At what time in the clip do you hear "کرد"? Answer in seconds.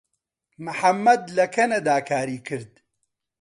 2.47-2.73